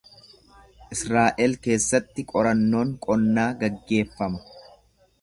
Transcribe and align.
Israa’el 0.95 1.53
keessatti 1.67 2.27
qorannoon 2.33 2.97
qonnaa 3.07 3.47
gaggeeffama. 3.63 4.47